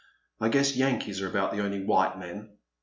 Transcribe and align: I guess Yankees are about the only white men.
I 0.39 0.49
guess 0.49 0.75
Yankees 0.75 1.21
are 1.21 1.27
about 1.29 1.51
the 1.51 1.61
only 1.63 1.83
white 1.83 2.17
men. 2.17 2.53